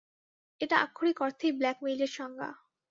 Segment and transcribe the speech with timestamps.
[0.61, 2.49] এটা আক্ষরিক অর্থেই ব্ল্যাকমেইলের সংজ্ঞা।